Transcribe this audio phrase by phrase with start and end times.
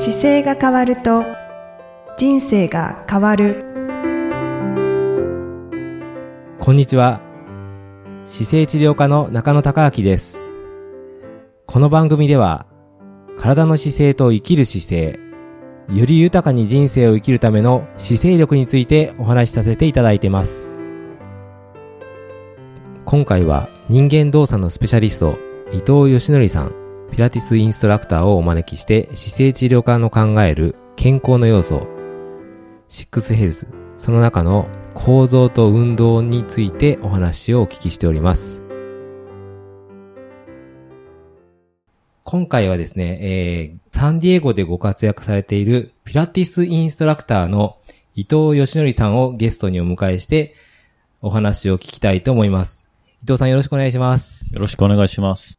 [0.00, 1.24] 姿勢が変わると
[2.16, 3.64] 人生が変わる
[6.60, 7.20] こんにちは。
[8.24, 10.44] 姿勢治療科の中野孝明です。
[11.66, 12.66] この番組では、
[13.36, 15.18] 体の姿勢と生きる姿勢、
[15.92, 20.76] より豊かに人生を生きるための姿勢力についてお話しさせていただいてます。
[23.04, 25.36] 今回は人間動作のスペシャリスト、
[25.72, 26.77] 伊藤義則さん、
[27.10, 31.86] ピラティスインストラクターをお招きして姿勢治療科の考える健康の要素、
[32.88, 33.66] シックスヘルス、
[33.96, 38.62] その中の構造と運動についてお話をお聞きしております。
[42.24, 47.78] 今回はですね、えー、サンディエゴでご活躍されているピラティスインストラクターの
[48.14, 50.54] 伊藤義則さんをゲストにお迎えして
[51.22, 52.86] お話を聞きたいと思います。
[53.22, 54.52] 伊藤さんよろしくお願いします。
[54.52, 55.57] よろしくお願いします。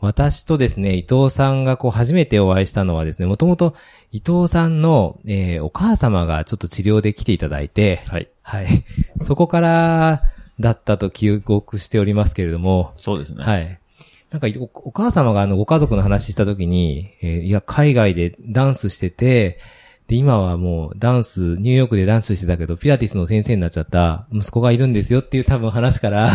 [0.00, 3.74] 私とですね、伊藤さんがこう初めてお会いしたのはですね、もともと
[4.12, 8.28] 伊藤さんの、えーお母様がちょっと治療で来ていただいて、はい。
[8.42, 8.84] はい。
[9.22, 10.22] そこから
[10.60, 13.42] だったと記憶しておりますけれども、そうですね。
[13.42, 13.78] はい。
[14.30, 19.58] なんかお、お母様があの、ご家族の話したときに、えーいや、海外でダンスしてて、
[20.08, 26.28] で、今はもうダンス、ニューヨークでダンスしてたけど、ピラティスの先生になっちゃった息子がいるんですよっていう多分話から、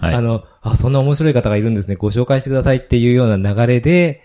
[0.00, 4.22] はいあの、あ、そんな面白い方がいるんですね、ご紹介してくださいっていうような流れで、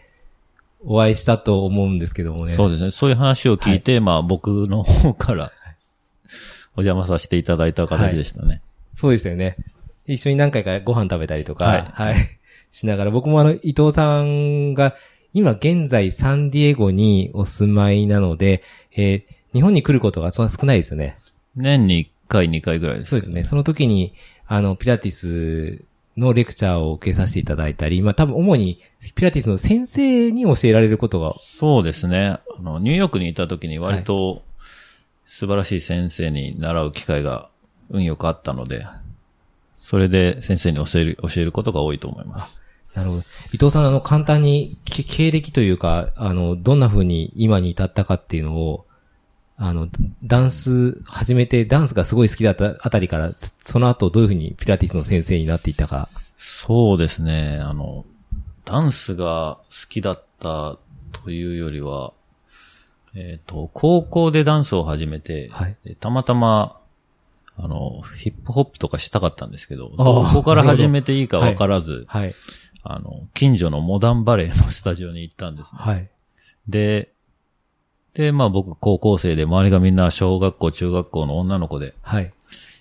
[0.86, 2.54] お会いしたと思うんですけどもね。
[2.54, 2.92] そうですね。
[2.92, 5.52] そういう話を聞いて、まあ僕の方から
[6.78, 8.62] お邪魔させていただいた形でしたね。
[8.94, 9.58] そうでしたよね。
[10.08, 11.92] 一緒に何回かご飯食べたりとか、は。
[11.94, 12.18] はいい
[12.72, 14.96] しながら、僕もあの、伊藤さんが、
[15.34, 18.64] 今現在サンディエゴにお住まいなので、
[18.96, 21.18] えー日本に来ることがそんな少ないですよね。
[21.56, 23.46] 年に1回、2回ぐらいです、そうですね。。
[23.46, 24.14] その時に、
[24.48, 25.82] あの、ピラティス
[26.18, 28.80] のレクチャーを受けさせていただいたり、まあ多分主に
[29.16, 32.38] ピラティスの先生に教えられることが、そうですね。
[32.58, 34.44] あの、ニューヨークにいた時に割と
[35.26, 37.50] 素晴らしい先生に習う機会が
[37.90, 38.86] 運よくあったので、
[39.80, 42.62] それで先生に教える、教えることが多いと思います。
[43.00, 43.24] なるほど。
[43.54, 48.86] 伊藤さん、あの、簡単に、け経歴というか、あの、どんな風に今に至ったかっていうのを、
[49.56, 49.88] あの、
[50.24, 56.10] ダンス、始めて、ダンスがすごい好きだったあたりから、つその後どういう風にピラティスの先生になっていったか。
[56.38, 57.60] そうですね。
[57.62, 58.06] あの、
[58.66, 60.78] ダンスが好きだった
[61.14, 62.12] というよりは、
[63.16, 66.80] えっ、と、高校でダンスを始めて、はいでたまたま、
[67.58, 72.34] あの、ヒップホップとかしたかったんですけど、どこから始めていいかわからず、はい。
[72.84, 75.82] あの、近所のモダンバレエのスタジオに行ったんですね。
[75.82, 76.10] はい。
[76.68, 77.12] で、
[78.14, 82.34] で、まあ僕高校生で周りがみんな小学校、中学校の女の子で、はい。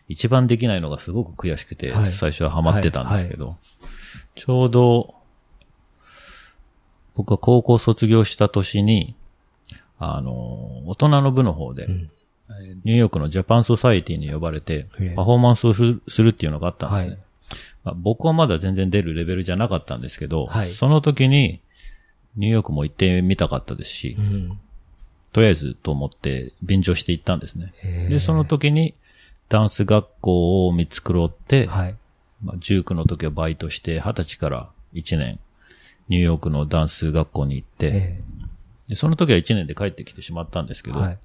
[0.08, 3.56] 一番できないのがすごく悔しくて、はい最初はハマってたんですけど、
[4.34, 5.14] ちょうど、
[7.14, 9.16] 僕が高校卒業した年に、
[9.98, 12.08] あの、大人の部の方で、んえー
[12.84, 17.18] ニューヨークのジャパンソサイティに呼ばれてパフォーマンスをするっていうのがあったんですね。
[17.88, 21.60] はいまあ、僕はまだ全然出るレベルじゃなかったんですけど、はいその時に、
[22.36, 24.60] ニューヨークも行ってみたかったですし、うん。
[25.32, 27.72] とりあえずと思って便乗して行ったんですね。
[28.08, 28.94] で、その時に
[29.48, 31.94] ダンス学校を見繕って、はい。
[32.44, 35.40] まあ、19の時はバイトして、20歳から1年、
[36.08, 38.20] ニューヨークのダンス学校に行って、え
[38.88, 41.18] でその時は1年で帰ってきてしまったんですけど、ーはい。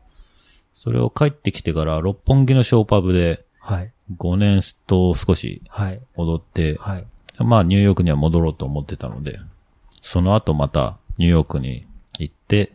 [0.74, 3.93] それを帰ってきてから六本木のショーパブではい。
[4.18, 6.02] 5年と少しはい。
[6.16, 7.06] 踊って、はい。
[7.40, 9.40] まあニューヨークには戻ろうと思ってたので、
[10.02, 11.86] その後またニューヨークに
[12.20, 12.74] 行って、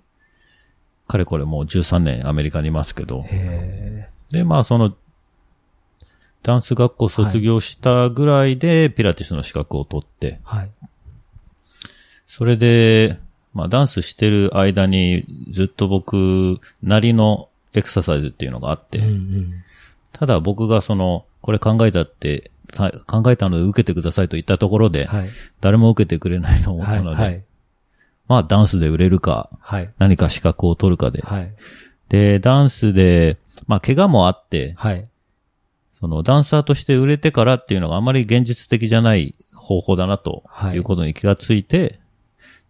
[1.06, 4.94] かれこれもう13年アメリカにいますけど、へで、まあその、
[6.42, 10.70] ダンス学校卒業したぐらいでピラティスの資格を取って、ーはい。
[12.26, 13.18] それで、
[13.54, 19.52] まあダンスしてる間にずっと僕なりのエクササイズっていうのがあって、うんうん。
[20.12, 25.28] ただ僕がその、これ考えたって、さ考えたので受けてくださいと言ったところで、はい。
[25.60, 26.96] 誰も受けてくれないと思っはい。
[26.96, 27.44] たので、はい。
[28.26, 29.90] まあダンスで売れるか、はい。
[29.98, 31.52] 何か資格を取るかで、はい。
[32.08, 35.08] で、ダンスで、まあ怪我もあって、はい。
[35.98, 41.98] そのダンサーとして売れてからっていうのがあまり現実的じゃない方法だなとはいいうことに気がついて、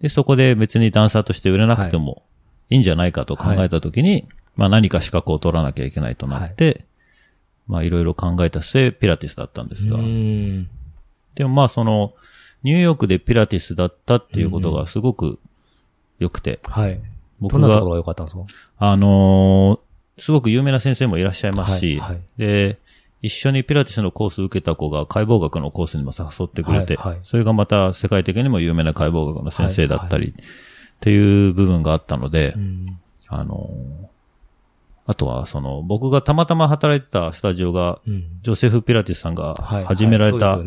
[0.01, 2.23] で、そこで別にダンサーとして売れなくても
[2.71, 6.87] いいんじゃないかと考えたときに、まあ何か資格を取らなきゃいけないとなって、
[7.69, 10.69] まあいろいろ考えた末、ピラティスだったんですが、うん。
[11.35, 12.15] でもまあその、
[12.65, 15.39] ニューヨークでピラティスだったっていうことがすごく
[16.19, 17.01] 良くて、はい。
[17.39, 18.43] 僕がどんなところが良かったんですか？
[18.79, 19.89] あのー
[20.21, 22.21] すごく有名な先生もいらっしゃいますし、はいはい。
[22.39, 22.79] で、
[23.23, 27.21] 一緒にピラティスのコース受けた子が解剖学のコースにも誘ってくれて、はいはい。
[27.23, 30.35] それがまた世界的にも有名な解剖学の先生だったり、っ
[30.99, 32.99] ていう部分があったので、うん。
[33.29, 33.71] あの、
[35.11, 38.25] あとは、その、僕がたまたま働いてたスタジオが、うん。
[38.43, 39.85] ジョセフ・ピラティスさんがはい。
[39.87, 40.59] 始められた。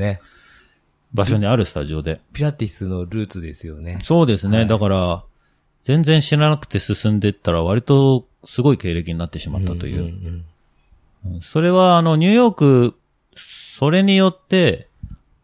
[1.14, 2.20] 場所にあるスタジオで。
[2.34, 4.00] ピラティスのルーツですよね。
[4.02, 4.58] そうですね。
[4.58, 5.24] はいだから、
[5.84, 10.02] 全然知らなくて進んでいったら割とすごい経歴になってしまったという。
[10.02, 12.96] んんそれは、あの、ニューヨーク、
[13.36, 14.88] それによって、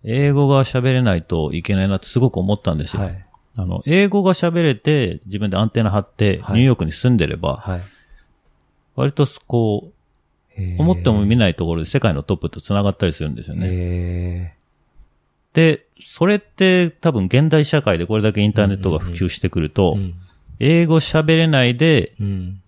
[0.03, 3.03] 英語が喋れないといけないなってすごく思ったんですよ。
[3.03, 3.25] うんはい。
[3.57, 7.81] あの、英語が喋れて、自分でアンテナ張って、はいニューヨークに住んでれば、はい。
[8.97, 9.94] 割とこ
[10.57, 13.67] う、思っても見ないところで世界のトップと繋がったりするんですよね。
[13.69, 14.53] へ
[15.53, 20.13] で、それって多分現代社会でこれだけインターネットが普及してくると、ーうん。
[20.59, 22.61] 英語喋れないでうん。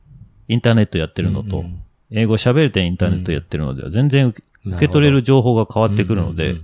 [0.47, 4.41] インターネットやってるのと、うん英語喋れてインターネットやってるのでは全然受
[4.79, 6.63] け取れる情報が変わってくるので、うんうん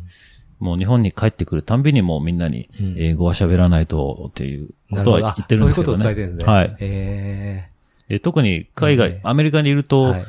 [0.57, 6.03] もう日本に帰ってくるたんびにもうみんなにうん英語は喋らないとっていうことは言ってるんですけどね。
[6.03, 6.53] そういうことを伝えてるんですね。
[6.53, 6.75] はい。
[6.79, 7.69] へ
[8.07, 10.25] で、特に海外、ええアメリカにいるーと、はい。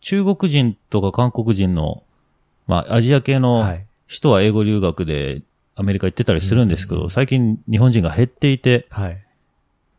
[0.00, 2.04] 中国人とか韓国人の、
[2.66, 3.86] まあ、アジア系のはい。
[4.06, 5.42] 人は英語留学で
[5.74, 9.20] アメリカ行ってたりするんですけど、うんうんうん最近日本人が減っていて、はい。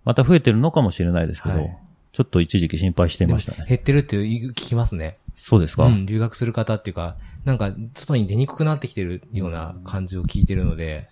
[0.06, 1.78] また増えてるのかもしれないですけど、はい
[2.18, 3.68] ちょっと一時期心配していましたね。
[3.70, 5.20] 減ってるっていう聞きますね。
[5.38, 7.16] そうですか、うん、留学する方っていうか、
[7.46, 11.08] なんか、外に出にくくなってきてるような感じを聞いてるので、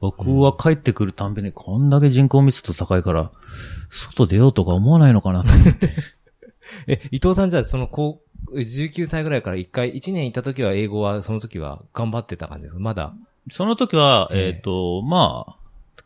[0.00, 3.30] 僕は帰ってくるたんびにこんだけ人口密度高いから、
[3.90, 5.90] 外出ようとか思わないのかなと思って。
[6.86, 12.80] え、伊藤さんじゃあ、その、こう、19歳ぐらいから一回、1年行った時は英語は、その時は頑張ってた感じですか？
[12.80, 13.14] まだ。
[13.50, 15.58] その時は、えええっ、と、まあ、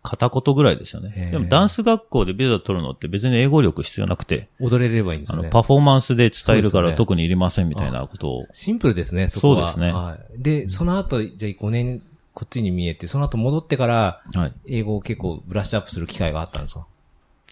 [0.02, 1.28] 片言ぐらいですよね。
[1.30, 5.44] でもダンス学校でビザ取るのって別に英語力必要なくて、踊れればいいんですあの。
[5.44, 8.40] パフォーマンスで伝えるから特にいりませんみたいなことを。
[8.52, 9.72] シンプルですね、そこは。
[9.72, 10.42] そうですねはい。
[10.42, 12.02] で、その後、じゃあ5年、
[12.34, 14.52] こっちに見えて、その後戻ってから、はい。
[14.66, 16.86] 英語を結構ブラッシュアップする機会があったんですか？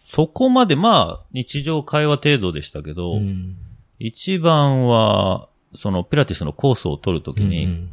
[0.07, 3.57] そこまでまあ、日常会話程度でしたけど、ん。
[3.99, 7.91] 一番は、そのピラティスのコースを取るときに、うん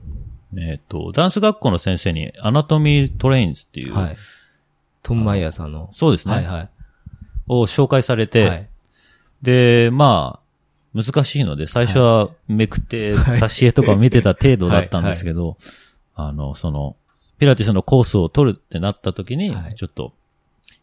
[0.57, 4.17] えっ、と、ダンス学校の先生に Anatomy Trains っていう、うんはい。
[5.03, 5.89] トム・マイヤーさんの。
[5.91, 6.69] そうですね、はいはい。
[7.49, 8.69] を紹介されて、はい。
[9.41, 10.39] で、ま
[10.95, 15.57] あ、難しいので、最初はめくって、挿絵とかを見てた程度だったんですけど、
[16.17, 16.97] あの、その、
[17.37, 20.13] ピラティスのコースを取るってなった時に、はいちょっと、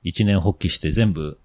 [0.03, 1.39] 一年発起して全部、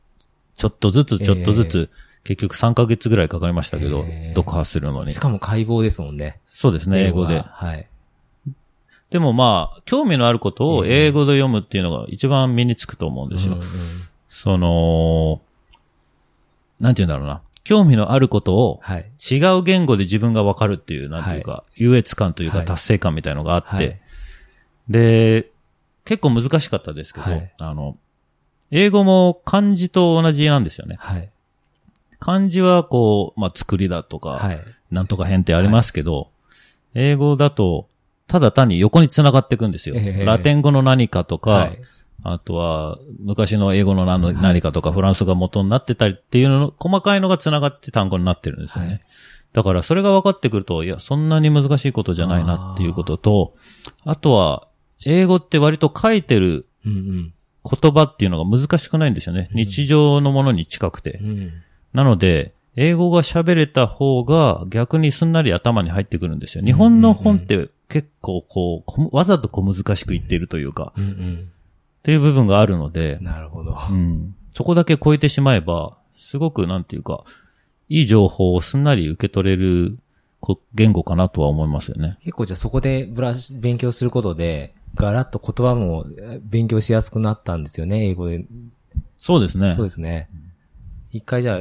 [0.58, 1.90] ちょっとずつちょっとずつ、
[2.24, 5.20] 結局3ヶ月ぐらいかかりましたけど、えー読破するのにし。
[5.20, 6.40] かも解剖ですもんね。
[6.46, 7.40] そうですね、英語はで。
[7.40, 7.88] はい。
[9.10, 13.56] でもまあ、興味のあることを英語で読むっていうのが一番身につくと思うんですよ。
[13.56, 13.68] うんうん
[14.30, 15.42] その、
[16.80, 17.42] なんて言うんだろうな。
[17.70, 19.12] 興味のあることをはい。
[19.20, 24.02] 違う言語で自分がわかるっていう、なんていうか、優越感というかはい達成感みたいのがあって、はい
[24.90, 25.52] で、
[26.04, 27.96] 結構難しかったですけど、はいあの、
[28.72, 30.96] 英語も漢字と同じなんですよね。
[30.98, 31.30] はい。
[32.20, 34.60] 漢字はこう、まあ、作りだとか、はい。
[34.90, 36.32] なんとか変ってありますけど、
[36.96, 37.88] 英語だと、
[38.26, 39.96] ただ単に横に繋がっていくんですよ。
[39.96, 41.80] ええラテン語の何かとか、はい。
[42.24, 48.90] あとは、昔の英語の何の何かとか、フランスが元になってたりっていうのの、細かいのが繋がって単語になってるんですよね。
[48.92, 49.02] はい
[49.52, 53.56] だから、それが分かってくると、いや、そんなに難しいことじゃないなっていうことと、
[54.06, 54.68] あとは、
[55.06, 57.34] 英語って割と書いてるうん
[57.64, 59.50] 言葉っていうのが難しくないんですよね。
[59.54, 61.30] 日常のものに近くてうん。。
[61.30, 61.54] うん。
[61.94, 66.64] なので、英語が喋れた方が逆にすんなり頭に入ってくるんですよ。
[66.64, 71.52] 日本の本って結構こう、わざと小難しく言っているというか、うんうん。
[72.00, 73.76] っていう部分があるので、なるほど。
[73.90, 74.36] うん。
[74.52, 77.24] そこだけ超えてしまえば、すごくなんていうか、
[77.90, 79.98] いい情報をすんなり受け取れる
[80.40, 82.18] こ言語かなとは思いますよね。
[82.22, 88.46] 結構じゃあそこでブラシ、勉強することで、ガラッと言葉もえ勉強しやすくなったんですよね、英語で。
[89.18, 89.86] そうですねそう。
[89.86, 90.30] ですね。
[91.12, 91.60] 一回じゃあ、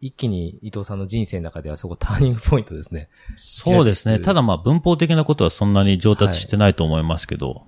[0.00, 3.08] 一気に伊藤さんの人生の中ではそこターニングポイントですね。
[3.36, 4.20] そうですね。
[4.20, 7.66] ただまあ文法的なことはそんなに上達してないと思いますけど、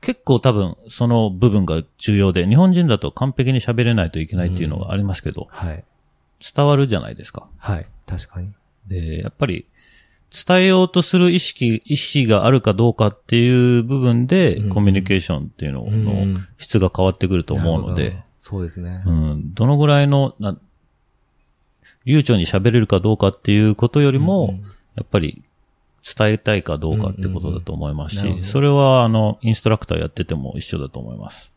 [0.00, 5.84] 結構多分その部分が重要で、日本人だと完璧に喋れないといけないっていうのがありますけど、はい。
[6.54, 7.48] 伝わるじゃないですか。
[7.58, 7.86] はい。
[8.06, 8.54] 確かに。
[8.86, 9.66] で、やっぱり、
[10.30, 19.02] 伝えようとする意識、意識があるかどうかっていう部分で、うんコミュニケーションっていうのうんの質が変わってくると思うのでなるほど、そうですね。
[19.04, 20.56] うん、どのぐらいの、な
[22.06, 24.64] 流暢に喋れるかどうかっていうことよりも、うん
[24.96, 25.42] やっぱり
[26.02, 28.40] 伝えたいかどうかってことだと思いますし、うんうんうん。
[28.40, 28.52] なるほど。
[28.52, 31.52] それは、あの、インストラクターやってても一緒だと思います。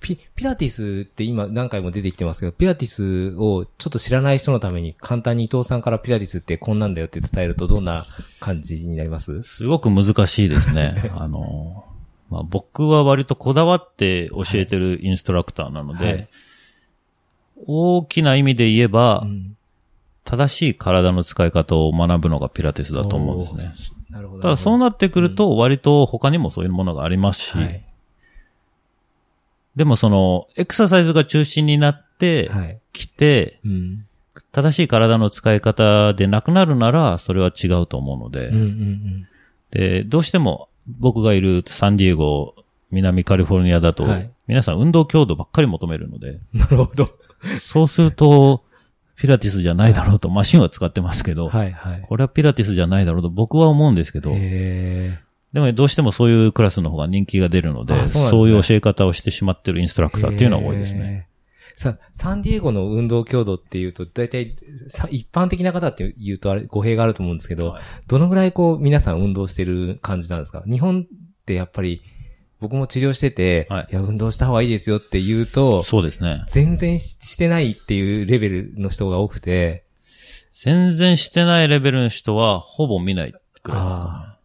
[0.00, 8.04] ピ、ピラティスって今何回も出てきてますけど、ピラティスをちょっと知らない人のために簡単に伊藤さんからピラティスってこんなんだよって伝えるとどんな
[8.38, 9.42] 感じになります？
[9.42, 11.10] すごく難しいですね。
[11.16, 11.84] あの、
[12.28, 16.28] まあ僕は割とこだわって教えてるインストラクターなので、はい。
[17.64, 19.56] 大きな意味で言えば、うん
[20.26, 23.72] 正しい体の使い方を学ぶのがピラティスだと思うんですね。
[24.10, 24.42] なるほど。
[24.42, 27.86] ただそうなってくると、割と他にもそういうものがありますし、はい。
[29.76, 32.80] でもその、エクササイズが中心になって、はい。
[32.92, 34.06] きて、うん。
[34.52, 39.28] 正しい体の使い方でなくなるなら、それは違うと思うので、うんうんうん。
[39.70, 42.54] で、どうしても僕がいるサンディエゴ、
[42.90, 47.10] 南カリフォルニアだと、はい皆さん運動強度ばっかり求めるので、なるほど。
[47.60, 48.62] そうすると、
[49.16, 52.02] ピラティスじゃないだろうと、マシンは使ってますけど、はいはい。
[52.06, 55.18] これはピラティスじゃないだろうと僕は思うんですけど、へ
[55.52, 58.30] でもどうしてもそういうクラスの方が人気が出るので、あそうですね。
[58.30, 61.28] そういう教え方をしてしまってるインストラークターっていうのは多いですね。
[61.74, 64.56] さ、サンディエゴの運動強度っていうと、大体、
[64.88, 67.82] さ一般的な方って言うとあれ、語弊があると思うんですけど、はい。
[68.06, 70.62] どのぐらいこう、皆さん運動してる感じなんですか？
[70.68, 72.02] 日本ってやっぱり、
[72.60, 76.44] 僕も治療してて、はいい、や、運動した方がいいですよって言うと、そうですね。
[76.48, 79.84] 全然ししてないっていうレベルの人が多くて、
[80.52, 84.38] 全然してないレベルの人はほぼ見ないくらいですか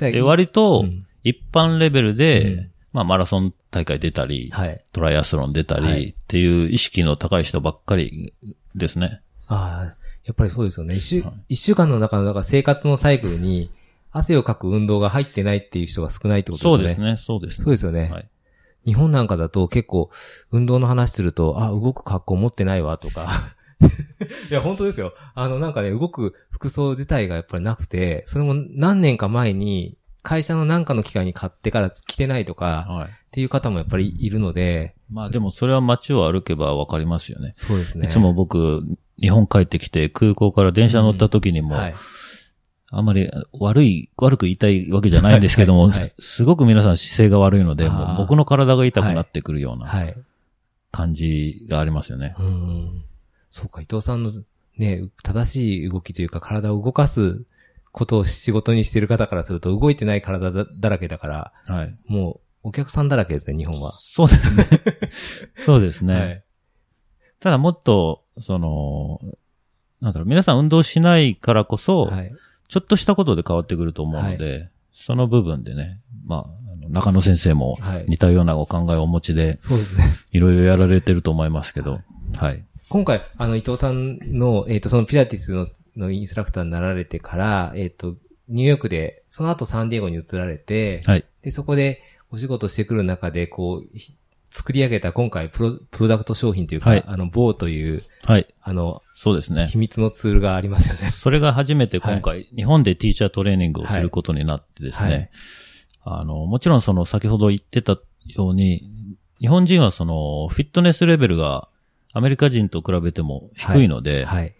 [0.00, 0.12] ね。
[0.12, 4.84] で、割とうん一般レベルで、うんまあマラソン大会出たり、はい。
[4.92, 8.32] トライアスロン出たはいりっていう意識の高い人ばっかり
[8.76, 9.20] ですね。
[9.48, 10.94] ああ、やっぱりそうですよね。
[10.94, 13.68] 一週、はい一週間の中の、だから生活のサイクルに、
[14.14, 16.78] 汗をかく運動が入ってないっていう人が少ないってことですよね。
[16.78, 17.64] そうですね、そうですね。
[17.64, 18.08] そうですよね。
[18.12, 18.30] はい。
[18.86, 20.10] 日本なんかだと結構、
[20.52, 23.28] 運動の話すると、あ、動く格好持ってないわとか。
[24.50, 25.14] いや、本当ですよ。
[25.34, 33.08] あの、なんかね、動く服装自体がやっぱりなくて、それも何年か前に、会社のなんかの機会に買ってから着てないとか、はい。
[33.08, 37.50] っていう方もやっぱりいるので、まあでもそれは街を歩けばわかりますよね。
[37.54, 38.06] そうですね。
[38.06, 38.84] いつも僕、
[39.20, 41.94] 日本帰ってきて空港から電車乗った時にも、はい。
[42.96, 50.16] あんまり悪い、悪く言いたいわけじゃないんですけども、はいはいすごく皆さん姿勢が悪いので、もう僕の体が痛くなってくるようなはい。
[50.90, 52.36] 感じがありますよね。
[52.38, 53.04] うん。
[53.50, 54.30] そうか、伊藤さんの
[54.76, 57.44] ね、正しい動きというか体を動かす
[57.90, 61.96] ことを仕事にしている方からすると動いてない体だだらけだから、はい。
[62.06, 63.92] もうお客さんだらけですね、日本は。
[63.92, 64.66] そうですね。
[65.56, 66.14] そうですね。
[66.14, 66.44] はい。
[67.40, 69.20] ただもっと、その、
[70.00, 72.32] なんだろう、皆さん運動しないからこそ、はい。
[72.68, 80.04] ちょっとしたことで変わってくると思うので、その部分でね、まあ、中野先生もはい似たようなお考えをお持ちで、そうですね。
[80.32, 82.00] いろいろやられてると思いますけど、
[82.36, 82.64] はい。
[82.88, 85.66] 今回、あの、伊藤さんの、えっ、と、そのピラティスの
[85.96, 88.16] のインストラクターになられてから、えっ、と、
[88.48, 91.24] ニューヨークで、その後サンディエゴに移られて、はい。
[91.42, 94.14] で、そこでお仕事してくる中で、こう、ひ
[94.54, 98.46] 作り上げた今回プロ、プロダクト商品というか、はいあの、ボーという、はい。
[98.62, 99.66] あの、そうですね。
[99.66, 101.10] 秘密のツールがありますよね。
[101.10, 105.30] それが初めて今回、日本でティーチャートレーニングをすることになってですね、はい
[106.04, 108.88] あの、もちろんその先ほど言ってたように、
[109.40, 111.68] 日本人はそのフィットネスレベルが
[112.12, 114.54] アメリカ人と比べても低いので、はい。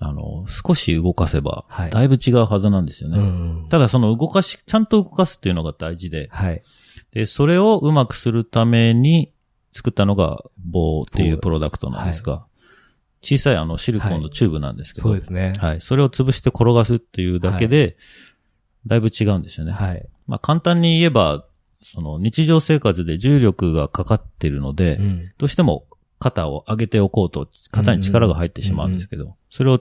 [0.00, 3.18] あの、少し動かせばはい、だいぶ違うはずなんですよね。
[3.18, 3.66] うん。
[3.68, 6.62] ただその動かし、ちゃんと動かすっていうのが大事で、はい。
[7.12, 9.32] で、それをうまくするために
[9.72, 12.46] 作ったのが棒っていうプロダクトなんですが、
[13.22, 15.52] 小さいあのシリコンのチューブなんですけど、そうですね。
[15.58, 15.80] はい。
[15.80, 17.96] それを潰して転がすっていうだけで、
[18.86, 19.72] だいぶ違うんですよね。
[19.72, 20.08] はい。
[20.26, 21.44] まあ簡単に言えば、
[21.84, 25.32] その日常生活で重力がかかってるので、うん。
[25.38, 25.86] どうしても
[26.18, 29.80] 肩を上げておこうと、肩に力が入ってしまうんですけど、それを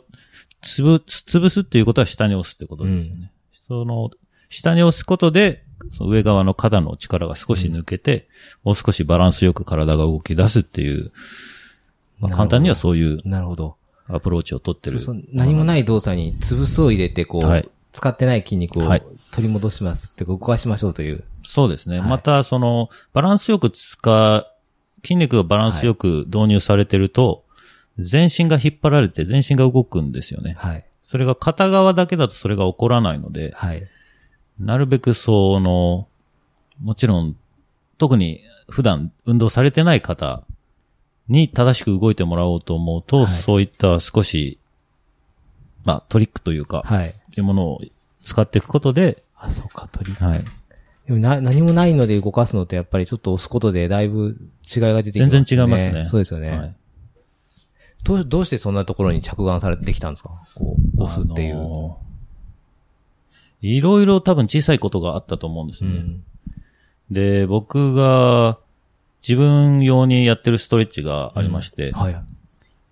[0.61, 3.31] つぶ、潰すっていうことは下に押すってことですよね。
[3.67, 4.09] その、
[4.49, 8.27] 下に押すことで、その上側の肩の力が少し抜けて、
[8.63, 11.11] もう少しバランスよく体が動き出すっていう、
[12.19, 13.75] まあ簡単にはそういうなるほど。
[14.09, 14.99] アプローチを取ってる。
[14.99, 21.23] そうそう何もない動作に潰すを入れて、こう、はい使ってない筋肉をはい取り戻しますって、動かしましょうという。
[21.43, 21.99] そうですね。
[21.99, 24.45] はいまた、その、バランスよく使う、
[25.03, 27.43] 筋肉がバランスよく導入されてると、
[27.97, 30.55] 全身が引っ張られて全身が動くんですよね。
[30.59, 30.85] はい。
[31.05, 33.87] それが片側だけだとそれが起こらないので、はい。
[34.59, 36.07] なるべくその、
[36.81, 37.35] もちろん、
[37.97, 40.43] 特に普段運動されてない方
[41.27, 44.59] に正しく動いてもらおうと思うと、はいそういった少し、
[45.83, 47.15] まあトリックというか、はい。
[47.37, 47.79] いうものを
[48.23, 50.13] 使っていくことで、あ、そうか、鳥。
[50.13, 50.45] はい。
[51.05, 55.45] でもな、何もないので動かすのってやっぱりちょっと押すことでだいぶ違いが出てきます全ね。
[55.45, 56.05] 然違いますね。
[56.05, 56.49] そうですよね。
[56.49, 56.75] はい
[58.03, 60.29] どう、どうしてそんなところに着眼されてきたんですか？
[60.55, 61.55] こう、押すっていう。
[61.55, 62.06] あのー
[63.61, 65.99] いろいろ多分小さいことがあったと思うんですよね。
[65.99, 66.23] うん。
[67.11, 68.57] で、僕が
[69.21, 72.23] 自分用にやってるストレッチがありまして、はい。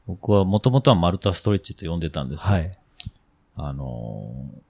[0.08, 2.48] 僕はもともとはマルタストレッチと呼んでたんですよ。
[2.48, 2.72] はい。
[3.56, 4.66] あのー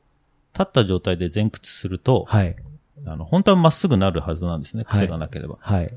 [0.55, 2.55] 立った状態で前屈すると、はい。
[3.05, 4.85] あの、本当はまっすぐなるはずなんですね。
[4.87, 5.57] はい癖がなければ。
[5.59, 5.93] はい。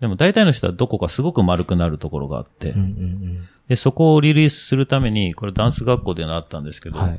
[0.00, 3.38] でも大体の人はどこかすごく丸くなるところがあって、うんうん
[3.68, 7.06] で、そこをリリースするために、これダンス学校で習ったんですけど、うん。
[7.06, 7.18] はい。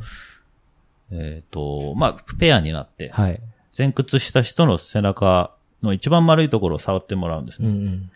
[1.11, 3.39] えっ、と、まあ、ペアになって、はい。
[3.77, 7.69] 前屈した人の背中の一番丸いところを触ってもらうんですね。
[7.69, 8.11] うんうん。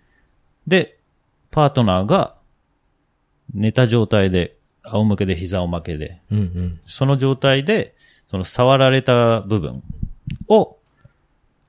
[0.68, 0.98] で、
[1.52, 2.36] パートナーが
[3.54, 6.72] 寝た状態で、仰向けで膝を負けで、うんうん。
[6.88, 7.96] その状態で、
[8.28, 9.84] その触られた部分
[10.48, 10.78] を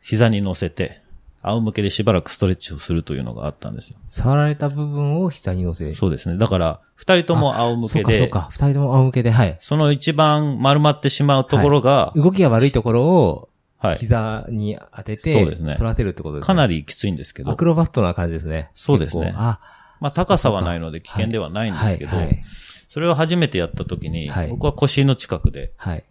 [0.00, 1.01] 膝に乗せて、
[1.42, 3.98] 仰向けでしばらくストレッチをするというのがあったんですよ。
[4.08, 5.94] 触られた部分を膝に乗せる。
[5.96, 6.38] そうですね。
[6.38, 8.48] だから、二人とも仰向そうけで、かそうか。
[8.50, 9.58] 二人とも仰向けで、はい。
[9.60, 13.98] その一番丸まってしまうところが、動きが悪いところを、はい。
[13.98, 16.46] 膝に当てて、そうですね反らせるってことですね。
[16.46, 18.70] かなりきついんですけどアク、ロバットな感じですね。
[18.74, 19.58] そうですねあ、
[20.00, 22.42] まあ高さはないので危険ではないんですけどはい、はい。
[22.88, 26.04] それを初めてやった時にはい、僕は腰の近くで、はい。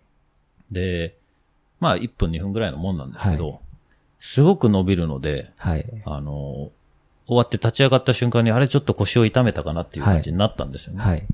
[0.70, 1.16] で、
[1.80, 3.62] まあ1分2分ぐらいのもんなんですけど、
[4.22, 5.86] すごく伸びるので、はい。
[6.06, 6.72] あの、
[7.26, 11.02] 終わって立ち上がった瞬間に、あれちょっと腰を痛めたかなっていう感じになったんですよね。
[11.02, 11.26] はい。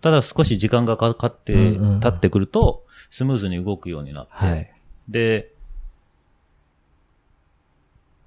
[0.00, 1.54] ただ少し時間がかかって、
[2.00, 4.72] 経ってくると、スムーズに動くようになって、はい。
[5.08, 5.52] で、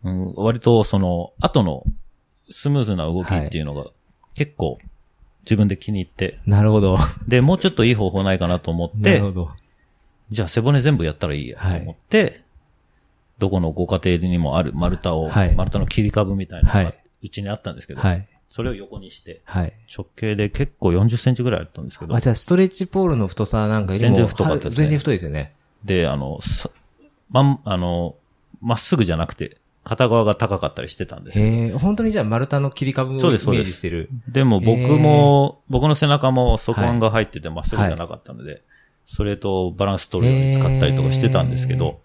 [0.03, 1.85] うん、割とその、後の
[2.51, 3.85] スムーズな動きっていうのが
[4.35, 4.77] 結構
[5.45, 6.97] 自分で気に入って、なるほど。
[7.25, 9.49] で、もうちょっといい方法ないかなと思ってなるほ、ど。
[10.29, 12.42] じゃあ背骨全部やったらいいやと思って、
[13.43, 18.27] どこのご家庭にもある丸太を、はい丸太の切り株みたいなのがはいうちにあったんですけど、はい。
[18.49, 19.73] それを横にして、はい。
[19.93, 25.55] 直径で結構40センチぐらいあったんですけどあ、、じゃあ、ストレッチポールの太さなんかよりも全然太かったですね全然太いですよね。
[25.83, 26.69] で、あの、さ
[27.29, 28.15] まん、あの、
[28.61, 31.45] まっすぐじゃなくて、片側が高かったりしてたんですよ。
[31.45, 34.09] へえ、本当にじゃあ丸太の切り株をイメそうですそうですージしてる。
[34.29, 38.61] でも僕も、僕の背中も側腕が入っててまっすぐじゃなかったので、
[39.05, 42.01] それとバランス取るように使ったりとかしてたんですけど、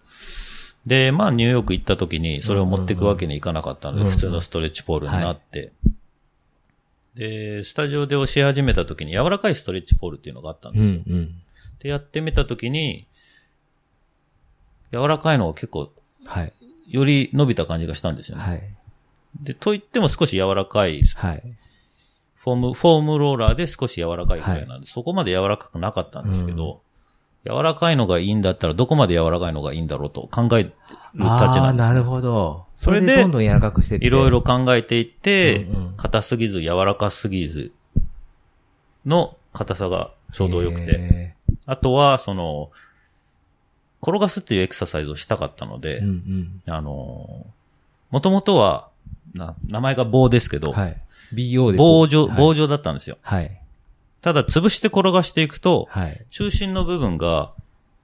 [0.89, 5.71] で、まあニューヨーク行った時にそれを持っていくわけにいかなかったので、うんうん普通のストレッチポールになって、
[7.13, 10.93] で、スタジオで教え始めた時に柔らかいストレッチポールっていうのがあったんうですよ。
[10.93, 11.35] んうん。
[11.77, 13.07] で、やってみた時に、
[14.91, 15.91] 柔らかいのが結構、
[16.25, 16.53] はい。
[16.87, 18.43] より伸びた感じがしたんですよね。
[18.43, 18.63] はい。
[19.43, 21.43] で、と言っても少し柔らかい、はい。
[22.35, 26.81] フォーム、フォームローラーで少し柔らかいくらいなんで、そこまで柔らかくなかったんですけど、
[27.49, 32.65] 柔らかいのがいいんだったらどこまで柔らかいのがいいんだろうと考えるたちああ、なんです、なるほど。
[32.75, 33.95] そそれでどんどん柔らかくして。
[34.05, 37.73] いろいろ考えていって、うんうん硬すぎず柔らかすぎず
[39.05, 41.35] の硬さがちょうど良くて、へ
[41.65, 42.71] あとは、その、
[44.01, 46.05] 転がすっていうエクササイズをしたかったので、ー。
[46.05, 47.45] うんあの、
[48.11, 48.89] もともとは、
[49.33, 50.75] な、名前が棒ですけど、うん。
[50.75, 51.01] はい。
[51.33, 51.77] BO で。
[51.77, 53.17] 棒状、はい棒状だったんですよ。
[53.21, 53.61] はい。
[54.21, 56.25] ただ、潰して転がしていくと、はい。
[56.31, 57.53] 中心の部分が、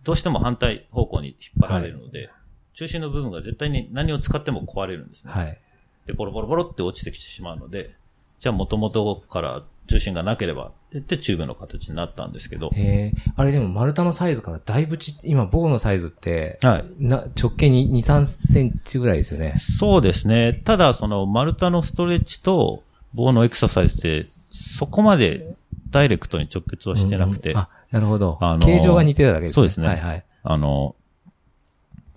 [0.04, 2.30] どうしても反対方向に引っ張られるので、
[2.74, 5.32] 中心の部分が絶対に何を使っても壊れるんですね。
[5.32, 5.58] はい。
[6.06, 7.96] で、ボロボロボロって落ちてきてしまうので、
[8.40, 13.14] じゃあ元々から中心がなければって言ってチューブの形になったんですけど、へえ。
[13.36, 16.86] あれでも丸太のサイズからだいぶち、今棒のサイズって、はい。
[17.00, 19.56] な、直径に2、3センチぐらいですよね。
[19.58, 20.54] そうですね。
[20.54, 25.56] ただ、その丸太のストレッチと棒のエクササイズって、そこまで
[25.96, 28.38] ダイレクトに直結はしてなくて、うんうんあ、なるほど。
[28.42, 29.54] あのー形状が似てただけですね。
[29.54, 30.26] そうですねはいはい。
[30.44, 30.96] あの、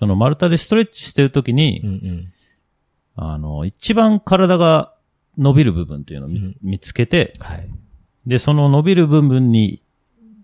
[0.00, 2.32] その丸太でストレッチしてるときに、うんうん。
[3.14, 4.92] あの、一番体が
[5.36, 7.68] 伸びる部分っていうのを見,、うん見つけて、はい。
[8.26, 9.80] で、その伸びる部分に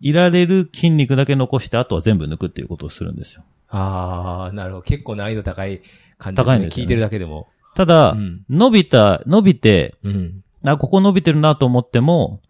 [0.00, 3.42] いられる筋肉だけ残して、あとは全部抜くっていうことをするんですよ。
[3.68, 4.82] ああ、なるほど。
[4.82, 5.82] 結構難易度高い
[6.18, 6.52] 感じですね。
[6.52, 7.48] 高いんですよね聞いてるだけでも。
[7.74, 10.44] ただ、うん伸びた、伸びて、うん。
[10.64, 12.40] あ、ここ伸びてるなと思っても、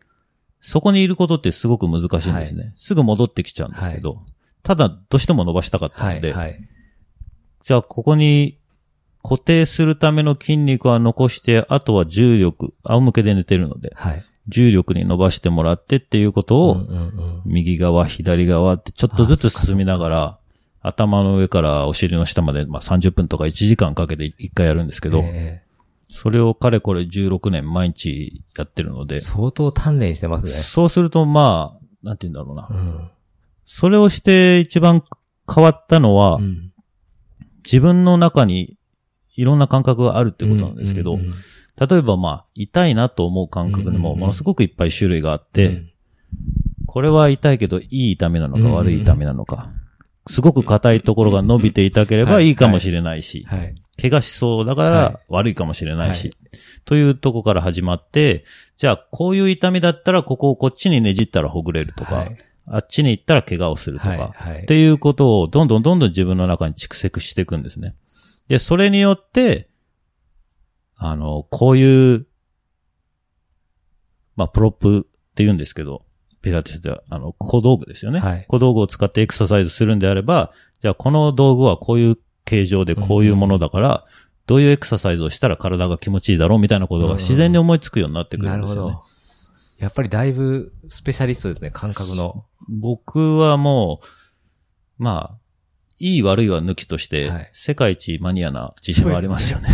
[0.66, 2.72] そこにいることってすごく難しいんですね。
[2.77, 4.22] すぐ戻ってきちゃうんですけど、
[4.62, 6.59] ただ、どうしても伸ばしたかったはい、ので、はい。
[7.62, 8.59] じゃあ、ここに
[9.22, 14.24] 固定するための筋肉は残して、あとは重力、仰向けで寝てるので、はい。
[14.48, 16.87] 重力に伸ばしてもらってっていうことを、
[17.44, 20.38] 右側、左側ってちょっとずつ進みながら、
[20.81, 25.62] 頭の上からお尻の下まで、まあ、30分とか1時間かけて1回やるんですけど、え
[26.14, 30.53] それをかれこれ16年毎日やってるので、え相当鍛錬してますね。
[30.53, 32.68] そうするとまあ、なんて言うんだろうな。
[32.70, 33.11] うん。
[33.64, 35.03] それをして一番
[35.53, 36.72] 変わったのは、うん。
[37.64, 38.79] 自分の中に
[39.35, 41.35] いろんな感覚があるってことなんですけど、うんうんうん。
[41.88, 44.03] 例えばまあ、痛いなと思う感覚にうんうんうん。
[44.03, 45.90] もものすごくいっぱい種類があって、うん。
[46.87, 49.72] これは痛いけどいい痛みなのかうんうん悪い痛みなのか、
[50.29, 52.46] すごく硬いところが伸びていたければはい。
[52.46, 53.74] いいかもしれないし、はい。
[54.00, 56.61] 怪我しそうだかはら悪いかもしれないし、はい。
[56.85, 58.44] というとこから始まって、
[58.76, 62.38] じゃあこういう痛みだったらここをこっちにねじったらほぐれるとか、はい。
[62.66, 67.94] あっちに行ったら怪我をするとか、っていうことをどんどんどんどん自分の中に蓄積していくんですね。
[68.48, 69.68] で、それによって、
[70.96, 72.26] あの、こういう、
[74.37, 75.02] まあ、プロップっ
[75.35, 76.04] て言うんですけど、
[76.40, 78.20] ピラティスでは、あの、小道具ですよね。
[78.20, 78.44] はい。
[78.48, 80.52] 小道具を使ってエクササイズするんであれば、
[80.83, 84.04] じゃあこの道具はこういう形状でこういうものだから、
[84.46, 88.92] どういうエクササイズをしたら体が気持ちいいだろうみたいなことが自然に思いつくようになってくるなんるほですよね。
[88.92, 89.02] ど。
[89.78, 92.44] やっぱりだいぶスペシャリストですね、感覚の。
[92.68, 94.00] 僕はも
[94.98, 95.38] う、まあ、
[95.98, 99.68] いい悪いは抜きとして、はい世界一マニアな自信はありますよね。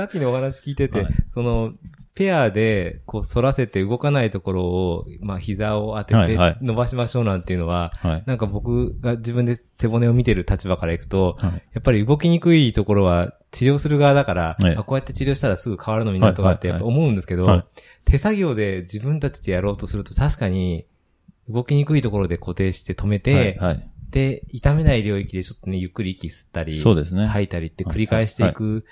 [0.00, 1.74] さっきのお話聞いてて、はいその、
[2.14, 8.24] ペアで、こう、反らせて動かないところを、まあ、膝を当ててはいはい伸ばしましょうなんていうのは、はい。
[8.26, 11.52] なんか僕が自分で背骨を見てる立場からいくと、はい。
[11.52, 17.64] やっぱり動きにくいところは治療する側だから、はいあこうやって治療したらすぐ変わるのになとかってやっぱ思うんですけど、はい
[18.04, 20.86] 手作業で自分たちでやろうとすると確かに
[21.48, 23.74] 動きにくいところで固定して止めて、はい。
[23.74, 23.90] はい。
[24.10, 28.84] で、痛めない領域でちょっとね、ゆっくり息吸ったり、そうですね吐いたりって繰り返していく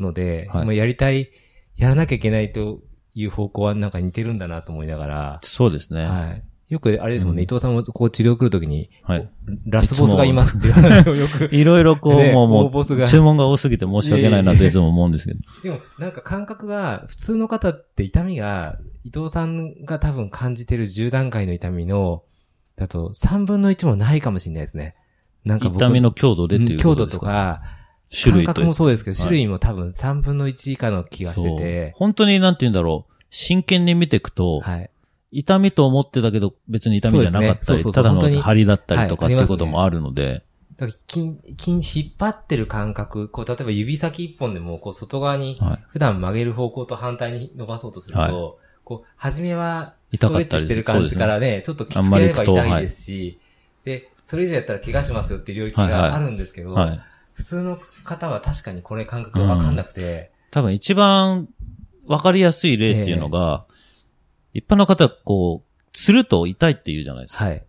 [0.00, 1.30] ので、はいもうやりたい、
[1.76, 2.80] やらなきゃいけないと
[3.14, 6.04] いう方向はなんか似てるんだなと思いながら、そうですね。
[6.04, 6.42] はい。
[6.68, 9.30] よくあれですもんね、うん伊藤さんもこう治療来るときに、はい。
[9.66, 11.48] ラスボスがいますっていう話をよく。
[11.54, 15.40] いろいろこう、ねもう、もう、注文が多すぎて申し訳ないなといつも思うんですけど。
[15.62, 22.24] でも、なんか感覚が、普通の方って痛みが、伊藤さんが多分感じてる10段階の痛みの、
[22.76, 24.96] だと3分の1もないかもしれないですね。
[25.44, 27.24] なんか僕痛みの強度でっていうこ強度とですか？
[27.24, 27.62] とか、
[28.10, 29.28] 種類と感覚もそうですけど、はい。
[29.28, 33.12] 種類も多分3分の1以下の気がしてて、本当になんて言うんだろう。
[33.30, 34.90] 真剣に見ていくと、はい。
[35.32, 37.58] 痛みと思ってたけど別に痛みじゃなかったり、ね。
[37.62, 40.44] そうそうただの張りだったりとかっていうはいありますねこともあるので、
[40.76, 45.84] だから筋、筋引っ張ってる感覚、こう、例えば指先一本でも、こう、外側に、はい。
[45.88, 48.32] 普段曲げる方向と反対に伸ばそうとすると、はい。
[48.84, 53.38] こう、初めは、ス痛かったりトレッチしてる感じからね、ちょっときつければ痛いですし、
[53.84, 56.00] で、それ以上やったら怪我しますよっていう領域はいはい。
[56.10, 57.00] があるんですけど、はい。
[57.32, 61.48] 普通の方は確かにこれ感覚がわかんなくて、多分一番
[62.06, 63.66] わかりやすい例っていうのが、
[64.54, 67.44] 一般の方、こう、つると痛いって言うじゃないですか。
[67.44, 67.62] はい。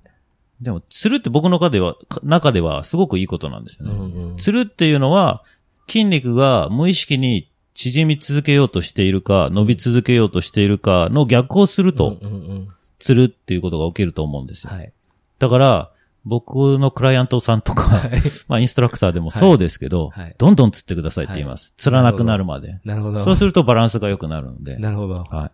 [0.62, 3.92] でも、つるって僕の中では、か中ではすごくいいことなんですよね。
[3.92, 5.44] うんうんつるっていうのは、
[5.88, 12.68] 筋肉が無意識に縮み続けようとしているか、伸び続けようとしているかの逆をすると、うんうんうん
[13.00, 14.72] つるっていうことが起きると思うんですよ。
[14.72, 14.92] はい。
[15.38, 15.92] だから、
[16.28, 18.10] 僕のクライアントさんとか、
[18.48, 20.24] まあインストラクターでもそうですけど、はい。
[20.26, 21.74] はいどんどんつってくださいって言います。
[21.78, 22.80] つらなくなるまで。
[22.84, 23.24] なるほど。
[23.24, 24.78] そうするとバランスが良くなるので。
[24.78, 25.24] なるほど。
[25.24, 25.52] は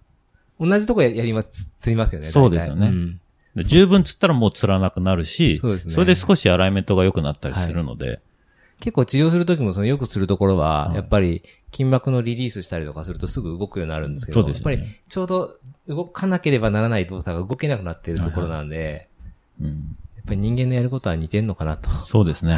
[0.60, 2.32] 同じとこややります、つりますよね。
[2.32, 2.88] そうですよね。
[2.88, 3.20] うん。
[3.56, 5.96] 十分つったらもうつらなくなるし、そうですね。
[5.96, 8.20] れで少しアライメントが良くなったりするので、
[8.80, 10.96] 結構治療するときもそのよくするところは、はい。
[10.96, 14.72] やっぱり筋膜のリリースしたりとかするとすぐ動くようになるんですけど、そうですよね。
[14.74, 15.56] やっぱりちょうど
[15.88, 19.10] 動かなければならない動作が動けなくなっているところなんで、
[19.62, 19.72] うん、や
[20.24, 22.58] っぱり人間のやることは似てんのかなとそうですね。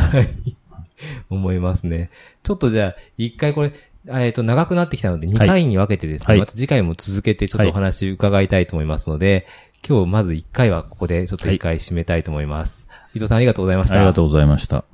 [1.29, 2.09] 思いますね。
[2.43, 3.73] ちょっとじゃあ、一回これ、
[4.07, 9.47] えっ、と、長くなってきたので、2はい回に分けてですね、はいまた次回も続けてちょっとお話伺いたいと思いますので、
[9.87, 12.87] 今日まず1回はここでちょっと1回締めたいと思います。
[13.13, 13.95] 伊藤さんありがとうございました。
[13.95, 14.85] ありがとうございました。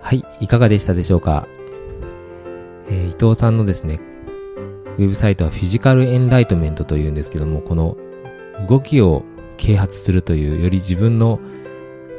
[0.00, 1.46] はい、いかがでしたでしょうか、
[2.88, 4.00] えー伊藤さんのですね、
[4.96, 7.96] ウェブサイトはフィジカルエンライトメントというんですけども、この
[8.68, 9.24] 動きを
[9.58, 11.40] 啓発するという、より自分の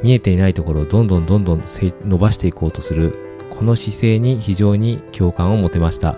[0.02, 3.16] 見えていないところをどんどんどんどん伸ばしていこうとする、
[3.50, 6.16] この姿勢に非常に共感を持てました。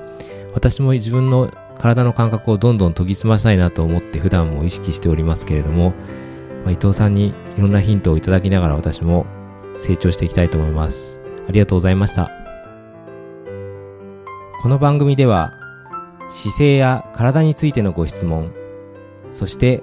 [0.52, 5.94] 私も自分の体の感覚をどんどん研ぎ澄ましたいなと思って普段も意識しておりますけれども、
[6.64, 9.26] まあ、伊藤さんにいろんなヒントをいただきながら私も
[9.74, 11.18] 成長していきたいと思います。
[11.48, 12.30] ありがとうございました。
[14.62, 15.52] この番組では
[16.30, 18.52] 姿勢や体についてのご質問、
[19.32, 19.82] そして